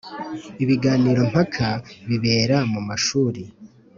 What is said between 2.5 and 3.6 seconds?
mu mashuri